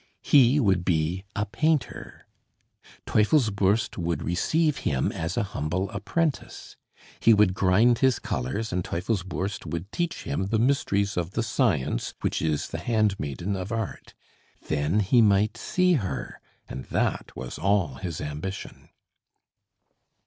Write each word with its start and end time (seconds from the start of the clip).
He 0.23 0.59
would 0.59 0.83
be 0.83 1.25
a 1.35 1.45
painter. 1.45 2.25
Teufelsbürst 3.05 3.99
would 3.99 4.23
receive 4.23 4.77
him 4.77 5.11
as 5.11 5.37
a 5.37 5.43
humble 5.53 5.91
apprentice. 5.91 6.75
He 7.19 7.35
would 7.35 7.53
grind 7.53 7.99
his 7.99 8.17
colours, 8.17 8.73
and 8.73 8.83
Teufelsbürst 8.83 9.63
would 9.67 9.91
teach 9.91 10.23
him 10.23 10.47
the 10.47 10.57
mysteries 10.57 11.17
of 11.17 11.33
the 11.33 11.43
science 11.43 12.15
which 12.21 12.41
is 12.41 12.69
the 12.69 12.79
handmaiden 12.79 13.55
of 13.55 13.71
art. 13.71 14.15
Then 14.69 15.01
he 15.01 15.21
might 15.21 15.55
see 15.55 15.93
her, 15.93 16.41
and 16.67 16.85
that 16.85 17.35
was 17.35 17.59
all 17.59 17.97
his 18.01 18.19
ambition. 18.19 18.89